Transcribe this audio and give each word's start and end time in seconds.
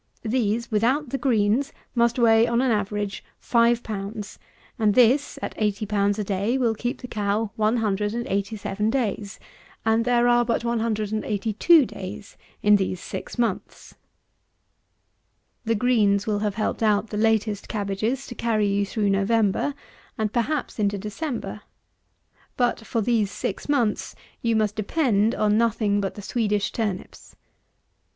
These, 0.23 0.71
without 0.71 1.09
the 1.11 1.19
greens, 1.19 1.71
must 1.93 2.17
weigh, 2.17 2.47
on 2.47 2.59
an 2.59 2.71
average, 2.71 3.23
5 3.37 3.83
pounds, 3.83 4.39
and 4.79 4.95
this, 4.95 5.37
at 5.43 5.53
80 5.57 5.85
pounds 5.85 6.17
a 6.17 6.23
day, 6.23 6.57
will 6.57 6.73
keep 6.73 6.99
the 7.01 7.07
cow 7.07 7.51
187 7.55 8.89
days; 8.89 9.39
and 9.85 10.03
there 10.03 10.27
are 10.27 10.43
but 10.43 10.63
182 10.63 11.85
days 11.85 12.35
in 12.63 12.77
these 12.77 12.99
six 12.99 13.37
months. 13.37 13.93
The 15.65 15.75
greens 15.75 16.25
will 16.25 16.39
have 16.39 16.55
helped 16.55 16.79
put 16.79 17.09
the 17.11 17.17
latest 17.17 17.67
cabbages 17.69 18.25
to 18.25 18.33
carry 18.33 18.65
you 18.65 18.87
through 18.87 19.11
November, 19.11 19.75
and 20.17 20.33
perhaps 20.33 20.79
into 20.79 20.97
December. 20.97 21.61
But 22.57 22.87
for 22.87 23.01
these 23.01 23.29
six 23.29 23.69
months, 23.69 24.15
you 24.41 24.55
must 24.55 24.75
depend 24.75 25.35
on 25.35 25.59
nothing 25.59 26.01
but 26.01 26.15
the 26.15 26.23
Swedish 26.23 26.71
turnips. 26.71 27.35